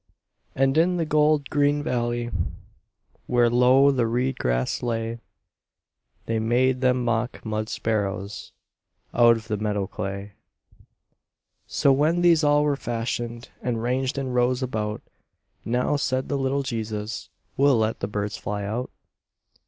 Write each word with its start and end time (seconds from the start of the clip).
And 0.55 0.79
in 0.79 0.97
the 0.97 1.05
gold 1.05 1.47
green 1.51 1.83
valley, 1.83 2.31
Where 3.27 3.51
low 3.51 3.91
the 3.91 4.07
reed 4.07 4.39
grass 4.39 4.81
lay, 4.81 5.19
They 6.25 6.39
made 6.39 6.81
them 6.81 7.05
mock 7.05 7.45
mud 7.45 7.69
sparrows 7.69 8.51
Out 9.13 9.37
of 9.37 9.47
the 9.47 9.57
meadow 9.57 9.85
clay. 9.85 10.31
So, 11.67 11.93
when 11.93 12.21
these 12.21 12.43
all 12.43 12.63
were 12.63 12.75
fashioned, 12.75 13.49
And 13.61 13.83
ranged 13.83 14.17
in 14.17 14.29
rows 14.33 14.63
about, 14.63 15.03
"Now," 15.63 15.97
said 15.97 16.29
the 16.29 16.35
little 16.39 16.63
Jesus, 16.63 17.29
"We'll 17.55 17.77
let 17.77 17.99
the 17.99 18.07
birds 18.07 18.35
fly 18.37 18.63
out." 18.63 18.89